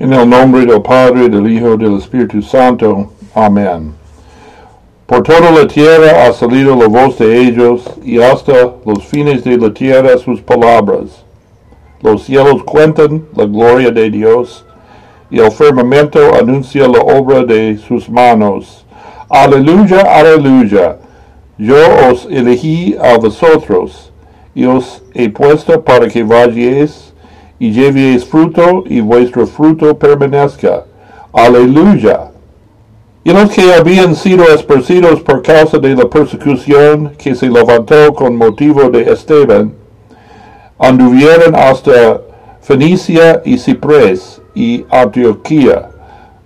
En 0.00 0.12
el 0.12 0.30
nombre 0.30 0.64
del 0.64 0.80
Padre, 0.80 1.28
del 1.28 1.50
Hijo, 1.50 1.76
del 1.76 1.96
Espíritu 1.96 2.40
Santo. 2.40 3.10
Amén. 3.34 3.94
Por 5.06 5.24
toda 5.24 5.50
la 5.50 5.66
tierra 5.66 6.24
ha 6.24 6.32
salido 6.32 6.76
la 6.76 6.86
voz 6.86 7.18
de 7.18 7.36
ellos, 7.36 7.82
y 8.04 8.20
hasta 8.20 8.74
los 8.84 9.04
fines 9.04 9.42
de 9.42 9.56
la 9.56 9.74
tierra 9.74 10.16
sus 10.16 10.40
palabras. 10.40 11.24
Los 12.00 12.22
cielos 12.22 12.62
cuentan 12.62 13.26
la 13.34 13.46
gloria 13.46 13.90
de 13.90 14.08
Dios, 14.08 14.64
y 15.30 15.40
el 15.40 15.50
firmamento 15.50 16.32
anuncia 16.32 16.86
la 16.86 17.00
obra 17.00 17.42
de 17.42 17.76
sus 17.78 18.08
manos. 18.08 18.84
Aleluya, 19.28 20.02
aleluya. 20.02 20.98
Yo 21.58 21.76
os 22.08 22.28
elegí 22.30 22.96
a 23.02 23.18
vosotros, 23.18 24.12
y 24.54 24.64
os 24.64 25.02
he 25.12 25.28
puesto 25.28 25.82
para 25.82 26.06
que 26.06 26.22
vayáis 26.22 27.12
y 27.58 27.72
llevéis 27.72 28.24
fruto, 28.24 28.84
y 28.86 29.00
vuestro 29.00 29.46
fruto 29.46 29.98
permanezca. 29.98 30.84
Aleluya. 31.32 32.30
Y 33.24 33.32
los 33.32 33.50
que 33.50 33.74
habían 33.74 34.14
sido 34.14 34.44
esparcidos 34.44 35.20
por 35.20 35.42
causa 35.42 35.78
de 35.78 35.94
la 35.94 36.08
persecución 36.08 37.12
que 37.18 37.34
se 37.34 37.50
levantó 37.50 38.14
con 38.14 38.36
motivo 38.36 38.88
de 38.88 39.12
Esteban, 39.12 39.74
anduvieron 40.78 41.54
hasta 41.54 42.20
Fenicia 42.60 43.42
y 43.44 43.58
Ciprés 43.58 44.40
y 44.54 44.84
Antioquía, 44.90 45.90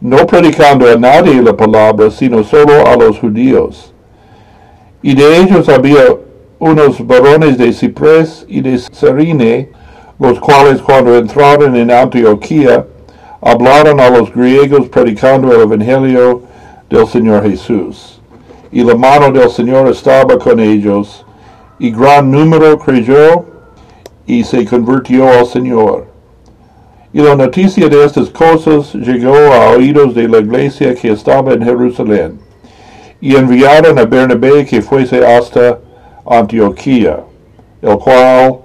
no 0.00 0.26
predicando 0.26 0.90
a 0.90 0.96
nadie 0.96 1.42
la 1.42 1.56
palabra, 1.56 2.10
sino 2.10 2.42
solo 2.42 2.86
a 2.86 2.96
los 2.96 3.18
judíos. 3.18 3.92
Y 5.02 5.14
de 5.14 5.38
ellos 5.38 5.68
había 5.68 6.04
unos 6.58 7.04
varones 7.06 7.58
de 7.58 7.72
Ciprés 7.72 8.44
y 8.48 8.60
de 8.60 8.78
Serine, 8.78 9.68
los 10.22 10.38
cuales 10.38 10.80
cuando 10.80 11.18
entraron 11.18 11.74
en 11.74 11.90
Antioquía 11.90 12.86
hablaron 13.40 13.98
a 13.98 14.08
los 14.08 14.32
griegos 14.32 14.88
predicando 14.88 15.52
el 15.52 15.62
Evangelio 15.62 16.42
del 16.88 17.08
Señor 17.08 17.42
Jesús. 17.42 18.20
Y 18.70 18.84
la 18.84 18.94
mano 18.94 19.32
del 19.32 19.50
Señor 19.50 19.88
estaba 19.88 20.38
con 20.38 20.60
ellos, 20.60 21.26
y 21.80 21.90
gran 21.90 22.30
número 22.30 22.78
creyó 22.78 23.44
y 24.24 24.44
se 24.44 24.64
convirtió 24.64 25.28
al 25.28 25.44
Señor. 25.44 26.06
Y 27.12 27.20
la 27.20 27.34
noticia 27.34 27.88
de 27.88 28.04
estas 28.04 28.30
cosas 28.30 28.94
llegó 28.94 29.34
a 29.34 29.70
oídos 29.70 30.14
de 30.14 30.28
la 30.28 30.38
iglesia 30.38 30.94
que 30.94 31.10
estaba 31.10 31.52
en 31.52 31.64
Jerusalén, 31.64 32.38
y 33.20 33.34
enviaron 33.34 33.98
a 33.98 34.04
Bernabé 34.04 34.64
que 34.66 34.82
fuese 34.82 35.26
hasta 35.26 35.80
Antioquía, 36.24 37.24
el 37.82 37.98
cual 37.98 38.61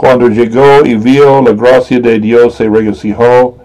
cuando 0.00 0.28
llegó 0.28 0.82
y 0.86 0.94
vio 0.94 1.42
la 1.42 1.52
gracia 1.52 2.00
de 2.00 2.18
Dios 2.18 2.54
se 2.54 2.66
regocijó 2.66 3.58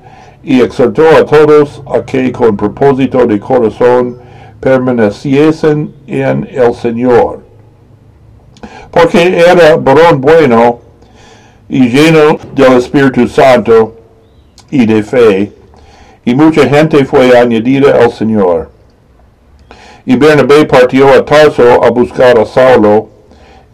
y 0.44 0.60
exhortó 0.60 1.08
a 1.08 1.26
todos 1.26 1.82
a 1.88 2.04
que 2.04 2.30
con 2.34 2.58
propósito 2.58 3.26
de 3.26 3.40
corazón 3.40 4.18
permaneciesen 4.60 5.94
en 6.08 6.46
el 6.52 6.74
Señor. 6.74 7.40
Porque 8.92 9.40
era 9.40 9.78
varón 9.78 10.20
bueno 10.20 10.82
y 11.70 11.88
lleno 11.88 12.38
del 12.54 12.80
Espíritu 12.80 13.30
Santo 13.30 13.96
y 14.70 14.86
de 14.86 15.04
fe, 15.04 15.54
y 16.26 16.36
mucha 16.36 16.68
gente 16.68 17.06
fue 17.06 17.40
añadida 17.40 17.96
al 18.04 18.12
Señor. 18.12 18.72
Y 20.06 20.18
Bernabé 20.18 20.66
partió 20.66 21.14
a 21.14 21.24
Tarso 21.24 21.82
a 21.82 21.90
buscar 21.92 22.38
a 22.38 22.46
Saulo, 22.46 23.15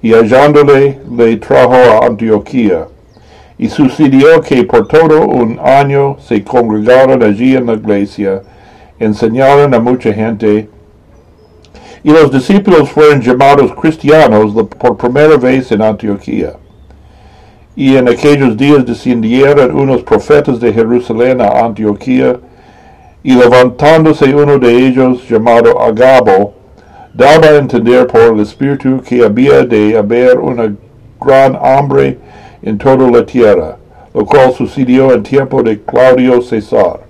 y 0.02 0.14
hallándole 0.14 1.00
le 1.16 1.38
trajo 1.38 1.74
a 1.74 2.06
Antioquía. 2.06 2.88
Y 3.58 3.70
sucedió 3.70 4.42
que 4.42 4.64
por 4.64 4.88
todo 4.88 5.22
un 5.22 5.60
año 5.64 6.18
se 6.20 6.44
congregaron 6.44 7.22
allí 7.22 7.56
en 7.56 7.68
la 7.68 7.74
iglesia, 7.74 8.42
enseñaron 9.00 9.74
a 9.74 9.80
mucha 9.80 10.12
gente, 10.12 10.68
y 12.04 12.10
los 12.10 12.32
discípulos 12.32 12.90
fueron 12.90 13.22
llamados 13.22 13.72
cristianos 13.76 14.54
por 14.80 14.98
primera 14.98 15.38
vez 15.38 15.72
en 15.72 15.84
Antioquía. 15.84 16.54
Y 17.76 17.96
en 17.96 18.10
aquellos 18.10 18.58
días 18.58 18.86
descendieron 18.86 19.76
unos 19.76 20.02
profetas 20.02 20.60
de 20.60 20.74
Jerusalén 20.74 21.40
a 21.42 21.64
Antioquía, 21.64 22.40
y 23.24 23.36
levantándose 23.36 24.34
uno 24.34 24.58
de 24.58 24.88
ellos, 24.88 25.30
llamado 25.30 25.80
Agabo, 25.80 26.56
daba 27.14 27.58
entender 27.58 28.08
por 28.08 28.22
el 28.22 28.40
Espíritu 28.40 29.02
que 29.02 29.24
había 29.24 29.64
de 29.64 29.98
haber 29.98 30.40
una 30.40 30.74
gran 31.20 31.58
hambre 31.62 32.18
en 32.62 32.78
toda 32.78 33.10
la 33.10 33.26
tierra, 33.26 33.78
lo 34.14 34.26
cual 34.26 34.54
sucedió 34.54 35.14
en 35.14 35.24
tiempo 35.24 35.62
de 35.62 35.82
Claudio 35.82 36.42
César. 36.42 37.02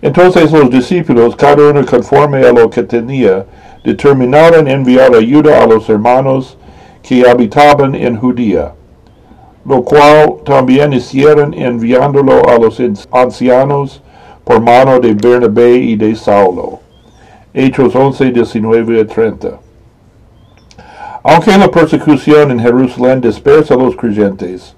Entonces 0.00 0.50
los 0.50 0.68
discípulos, 0.70 1.36
cada 1.36 1.70
uno 1.70 1.84
conforme 1.86 2.44
a 2.44 2.52
lo 2.52 2.68
que 2.68 2.82
tenía, 2.82 3.46
determinaron 3.84 4.66
enviar 4.66 5.14
ayuda 5.14 5.62
a 5.62 5.66
los 5.66 5.88
hermanos 5.88 6.56
que 7.02 7.28
habitaban 7.28 7.94
en 7.94 8.16
Judía, 8.16 8.72
lo 9.64 9.82
cual 9.82 10.36
también 10.44 10.92
hicieron 10.92 11.54
enviándolo 11.54 12.48
a 12.48 12.58
los 12.58 12.80
ancianos 13.12 14.02
por 14.44 14.60
mano 14.60 14.98
de 14.98 15.14
Bernabé 15.14 15.76
y 15.76 15.96
de 15.96 16.14
Saulo. 16.16 16.81
Hechos 17.54 17.94
11, 17.94 18.30
19 18.30 19.00
y 19.00 19.04
30. 19.04 19.58
Aunque 21.22 21.58
la 21.58 21.70
persecución 21.70 22.50
en 22.50 22.60
Jerusalén 22.60 23.20
dispersa 23.20 23.74
a 23.74 23.76
los 23.76 23.94
creyentes, 23.94 24.74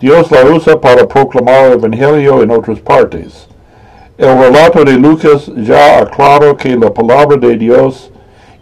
Dios 0.00 0.30
la 0.30 0.42
usa 0.46 0.80
para 0.80 1.06
proclamar 1.06 1.66
el 1.66 1.72
Evangelio 1.74 2.42
en 2.42 2.50
otras 2.50 2.80
partes. 2.80 3.46
El 4.16 4.38
relato 4.38 4.84
de 4.84 4.94
Lucas 4.94 5.50
ya 5.54 5.98
aclara 5.98 6.56
que 6.56 6.74
la 6.74 6.92
palabra 6.94 7.36
de 7.36 7.58
Dios, 7.58 8.10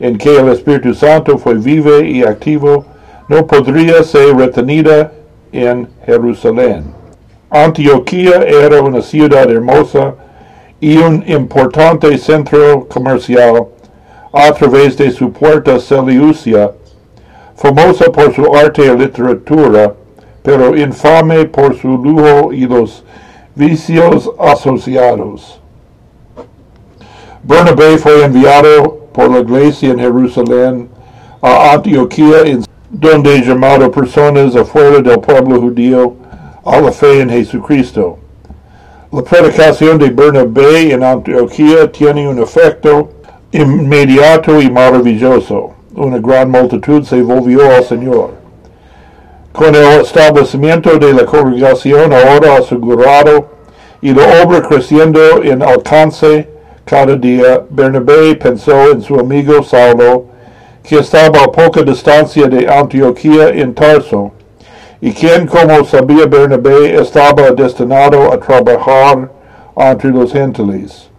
en 0.00 0.18
que 0.18 0.40
el 0.40 0.48
Espíritu 0.48 0.92
Santo 0.92 1.38
fue 1.38 1.54
vivo 1.54 2.00
y 2.00 2.24
activo, 2.24 2.84
no 3.28 3.46
podría 3.46 4.02
ser 4.02 4.34
retenida 4.34 5.12
en 5.52 5.88
Jerusalén. 6.04 6.82
Antioquía 7.48 8.42
era 8.42 8.82
una 8.82 9.02
ciudad 9.02 9.48
hermosa 9.48 10.16
y 10.82 10.98
un 10.98 11.22
importante 11.28 12.18
centro 12.18 12.88
comercial 12.88 13.68
a 14.32 14.52
través 14.52 14.96
de 14.96 15.12
su 15.12 15.30
puerta 15.30 15.78
Seleucia, 15.78 16.72
famosa 17.54 18.06
por 18.10 18.34
su 18.34 18.52
arte 18.52 18.86
y 18.86 18.98
literatura, 18.98 19.94
pero 20.42 20.76
infame 20.76 21.44
por 21.44 21.78
su 21.78 21.86
lujo 21.86 22.52
y 22.52 22.66
los 22.66 23.04
vicios 23.54 24.28
asociados. 24.40 25.60
Bernabé 27.44 27.96
fue 27.96 28.24
enviado 28.24 29.06
por 29.12 29.30
la 29.30 29.38
iglesia 29.38 29.90
en 29.90 30.00
Jerusalén 30.00 30.88
a 31.40 31.74
Antioquía, 31.74 32.58
donde 32.90 33.40
llamado 33.42 33.88
personas 33.88 34.56
afuera 34.56 35.00
del 35.00 35.20
pueblo 35.20 35.60
judío 35.60 36.14
a 36.64 36.80
la 36.80 36.90
fe 36.90 37.20
en 37.20 37.30
Jesucristo. 37.30 38.18
La 39.12 39.20
predicación 39.20 39.98
de 39.98 40.08
Bernabé 40.08 40.90
en 40.90 41.04
Antioquía 41.04 41.92
tiene 41.92 42.26
un 42.26 42.42
efecto 42.42 43.10
inmediato 43.52 44.58
y 44.58 44.70
maravilloso. 44.70 45.72
Una 45.94 46.16
gran 46.16 46.50
multitud 46.50 47.04
se 47.04 47.20
volvió 47.20 47.60
al 47.70 47.84
Señor. 47.84 48.30
Con 49.52 49.74
el 49.74 50.00
establecimiento 50.00 50.98
de 50.98 51.12
la 51.12 51.26
congregación 51.26 52.10
ahora 52.10 52.56
asegurado 52.56 53.48
y 54.00 54.14
la 54.14 54.42
obra 54.42 54.62
creciendo 54.62 55.42
en 55.42 55.62
alcance 55.62 56.48
cada 56.86 57.14
día, 57.14 57.66
Bernabé 57.68 58.34
pensó 58.36 58.92
en 58.92 59.02
su 59.02 59.20
amigo 59.20 59.62
Saulo, 59.62 60.24
que 60.82 61.00
estaba 61.00 61.44
a 61.44 61.52
poca 61.52 61.82
distancia 61.82 62.46
de 62.48 62.66
Antioquía 62.66 63.50
en 63.50 63.74
Tarso, 63.74 64.32
y 65.04 65.12
quien, 65.12 65.48
como 65.48 65.84
sabía 65.84 66.26
Bernabé, 66.26 66.94
estaba 66.94 67.50
destinado 67.50 68.32
a 68.32 68.38
trabajar 68.38 69.32
entre 69.76 70.10
los 70.10 70.32
gentiles. 70.32 71.10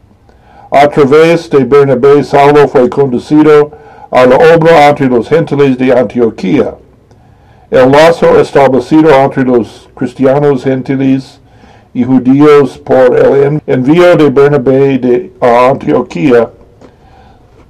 A 0.72 0.88
través 0.88 1.50
de 1.50 1.66
Bernabé, 1.66 2.24
Saulo 2.24 2.66
fue 2.70 2.90
conducido 2.90 3.72
a 4.10 4.26
la 4.26 4.38
obra 4.38 4.88
entre 4.88 5.08
los 5.08 5.28
gentiles 5.28 5.78
de 5.78 5.92
Antioquía. 5.92 6.76
El 7.70 7.92
lazo 7.92 8.40
establecido 8.40 9.14
entre 9.16 9.44
los 9.44 9.90
cristianos 9.94 10.64
gentiles 10.64 11.42
y 11.94 12.06
judíos 12.06 12.78
por 12.78 13.18
el 13.18 13.62
envío 13.68 14.16
de 14.16 14.30
Bernabé 14.30 14.98
de, 14.98 15.34
a 15.42 15.72
Antioquía 15.72 16.50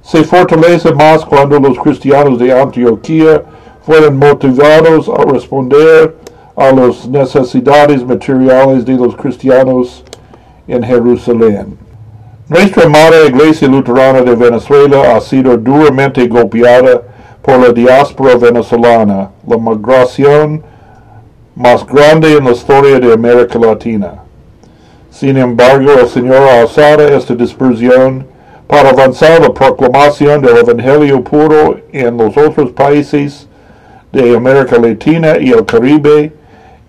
se 0.00 0.22
fortalece 0.22 0.92
más 0.92 1.24
cuando 1.24 1.58
los 1.58 1.76
cristianos 1.78 2.38
de 2.38 2.52
Antioquía 2.52 3.42
fueron 3.84 4.16
motivados 4.16 5.08
a 5.08 5.22
responder 5.30 6.16
a 6.56 6.72
las 6.72 7.06
necesidades 7.06 8.04
materiales 8.04 8.84
de 8.84 8.94
los 8.94 9.14
cristianos 9.16 10.04
en 10.66 10.82
Jerusalén. 10.82 11.76
Nuestra 12.48 12.88
madre 12.88 13.26
Iglesia 13.28 13.68
Luterana 13.68 14.22
de 14.22 14.34
Venezuela 14.34 15.16
ha 15.16 15.20
sido 15.20 15.56
duramente 15.56 16.26
golpeada 16.26 17.02
por 17.42 17.58
la 17.58 17.72
diáspora 17.72 18.36
venezolana, 18.36 19.30
la 19.46 19.58
migración 19.58 20.62
más 21.54 21.86
grande 21.86 22.36
en 22.36 22.44
la 22.44 22.52
historia 22.52 22.98
de 22.98 23.12
América 23.12 23.58
Latina. 23.58 24.14
Sin 25.10 25.36
embargo, 25.36 25.92
el 26.00 26.08
Señor 26.08 26.42
alzara 26.48 27.16
esta 27.16 27.34
dispersión 27.34 28.26
para 28.66 28.90
avanzar 28.90 29.40
la 29.40 29.52
proclamación 29.52 30.40
del 30.40 30.56
Evangelio 30.56 31.22
puro 31.22 31.76
en 31.92 32.16
los 32.16 32.36
otros 32.36 32.70
países 32.72 33.46
de 34.14 34.36
América 34.36 34.78
Latina 34.78 35.36
y 35.40 35.50
el 35.50 35.64
Caribe 35.64 36.32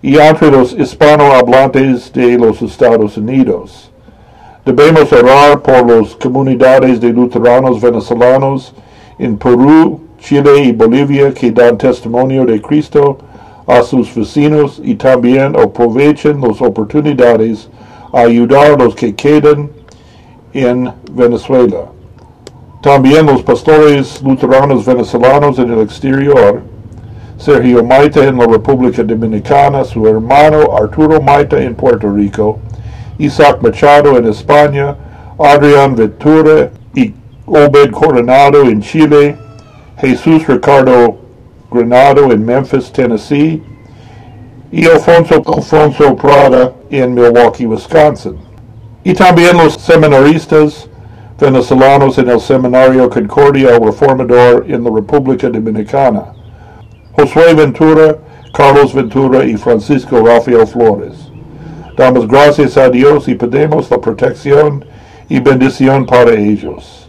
y 0.00 0.16
entre 0.16 0.50
los 0.50 0.72
hispanohablantes 0.72 2.12
de 2.12 2.38
los 2.38 2.62
Estados 2.62 3.16
Unidos. 3.16 3.90
Debemos 4.64 5.12
orar 5.12 5.60
por 5.60 5.90
las 5.90 6.14
comunidades 6.14 7.00
de 7.00 7.08
luteranos 7.08 7.80
venezolanos 7.80 8.74
en 9.18 9.36
Perú, 9.36 10.00
Chile 10.20 10.62
y 10.64 10.72
Bolivia 10.72 11.34
que 11.34 11.50
dan 11.50 11.76
testimonio 11.76 12.44
de 12.44 12.62
Cristo 12.62 13.18
a 13.66 13.82
sus 13.82 14.14
vecinos 14.14 14.80
y 14.82 14.94
también 14.94 15.56
aprovechen 15.56 16.40
las 16.40 16.62
oportunidades 16.62 17.68
a 18.12 18.20
ayudar 18.20 18.72
a 18.72 18.76
los 18.76 18.94
que 18.94 19.16
quedan 19.16 19.70
en 20.52 20.92
Venezuela. 21.10 21.86
También 22.80 23.26
los 23.26 23.42
pastores 23.42 24.22
luteranos 24.22 24.84
venezolanos 24.84 25.58
en 25.58 25.72
el 25.72 25.80
exterior, 25.80 26.62
Sergio 27.38 27.84
Maita 27.84 28.24
en 28.24 28.38
la 28.38 28.46
República 28.46 29.02
Dominicana, 29.02 29.84
su 29.84 30.06
hermano 30.06 30.76
Arturo 30.76 31.20
Maita 31.20 31.60
en 31.60 31.74
Puerto 31.74 32.10
Rico, 32.10 32.58
Isaac 33.18 33.58
Machado 33.62 34.16
en 34.16 34.26
España, 34.26 34.96
Adrián 35.38 35.94
Ventura 35.94 36.70
y 36.94 37.14
Obed 37.46 37.90
Coronado 37.90 38.62
en 38.62 38.80
Chile, 38.80 39.36
Jesús 39.98 40.46
Ricardo 40.46 41.18
Granado 41.70 42.32
en 42.32 42.44
Memphis, 42.44 42.90
Tennessee, 42.90 43.62
y 44.72 44.86
Alfonso, 44.86 45.42
Alfonso 45.46 46.16
Prada 46.16 46.72
en 46.90 47.14
Milwaukee, 47.14 47.66
Wisconsin. 47.66 48.36
Y 49.04 49.14
también 49.14 49.56
los 49.56 49.74
seminaristas 49.74 50.88
venezolanos 51.38 52.18
en 52.18 52.30
el 52.30 52.40
Seminario 52.40 53.08
Concordia 53.08 53.78
Reformador 53.78 54.64
en 54.68 54.82
la 54.82 54.90
República 54.90 55.48
Dominicana. 55.48 56.35
Josué 57.16 57.54
Ventura, 57.54 58.18
Carlos 58.52 58.92
Ventura 58.92 59.42
y 59.44 59.56
Francisco 59.56 60.20
Rafael 60.20 60.66
Flores. 60.66 61.32
Damos 61.96 62.28
gracias 62.28 62.76
a 62.76 62.90
Dios 62.90 63.26
y 63.26 63.34
pedimos 63.34 63.90
la 63.90 63.98
protección 63.98 64.84
y 65.26 65.40
bendición 65.40 66.04
para 66.04 66.34
ellos. 66.34 67.08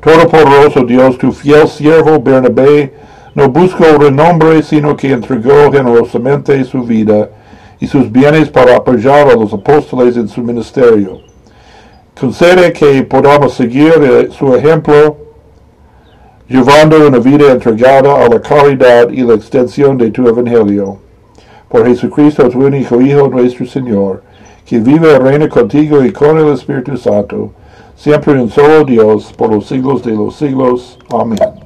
Todopoderoso 0.00 0.84
Dios, 0.84 1.18
tu 1.18 1.32
fiel 1.32 1.66
siervo 1.66 2.20
Bernabé 2.20 2.94
no 3.34 3.48
buscó 3.48 3.84
renombre, 3.98 4.62
sino 4.62 4.96
que 4.96 5.10
entregó 5.10 5.72
generosamente 5.72 6.62
su 6.62 6.84
vida 6.84 7.30
y 7.80 7.88
sus 7.88 8.12
bienes 8.12 8.48
para 8.48 8.76
apoyar 8.76 9.28
a 9.28 9.34
los 9.34 9.52
apóstoles 9.52 10.16
en 10.16 10.28
su 10.28 10.40
ministerio. 10.40 11.18
Concede 12.18 12.72
que 12.72 13.02
podamos 13.02 13.54
seguir 13.54 13.92
eh, 14.00 14.28
su 14.30 14.54
ejemplo, 14.54 15.16
llevando 16.48 17.06
una 17.06 17.18
vida 17.18 17.52
entregada 17.52 18.24
a 18.24 18.28
la 18.28 18.40
caridad 18.40 19.08
y 19.10 19.22
la 19.22 19.34
extensión 19.34 19.96
de 19.96 20.10
tu 20.10 20.28
evangelio. 20.28 20.98
Por 21.68 21.86
Jesucristo, 21.86 22.48
tu 22.48 22.64
único 22.64 23.00
Hijo, 23.00 23.28
nuestro 23.28 23.66
Señor, 23.66 24.22
que 24.66 24.78
vive 24.78 25.14
y 25.14 25.18
reina 25.18 25.48
contigo 25.48 26.04
y 26.04 26.12
con 26.12 26.38
el 26.38 26.52
Espíritu 26.52 26.96
Santo, 26.96 27.52
siempre 27.96 28.34
en 28.34 28.48
solo 28.48 28.84
Dios, 28.84 29.32
por 29.36 29.52
los 29.52 29.66
siglos 29.66 30.02
de 30.02 30.12
los 30.12 30.36
siglos. 30.36 30.98
Amén. 31.10 31.63